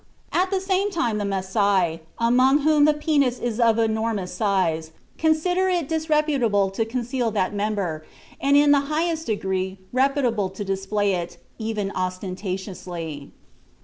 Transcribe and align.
At 0.33 0.49
the 0.49 0.59
same 0.59 0.89
time 0.89 1.19
the 1.19 1.25
Masai, 1.25 1.99
among 2.17 2.61
whom 2.61 2.85
the 2.85 2.93
penis 2.95 3.37
is 3.37 3.59
of 3.59 3.77
enormous 3.77 4.33
size, 4.33 4.93
consider 5.19 5.69
it 5.69 5.87
disreputable 5.87 6.71
to 6.71 6.85
conceal 6.85 7.29
that 7.29 7.53
member, 7.53 8.03
and 8.41 8.57
in 8.57 8.71
the 8.71 8.79
highest 8.89 9.27
degree 9.27 9.77
reputable 9.93 10.49
to 10.49 10.65
display 10.65 11.13
it, 11.13 11.37
even 11.59 11.91
ostentatiously. 11.93 13.29